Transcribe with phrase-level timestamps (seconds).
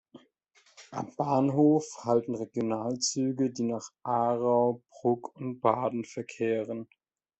[0.89, 6.87] Am Bahnhof halten Regionalzüge, die nach Aarau, Brugg und Baden verkehren.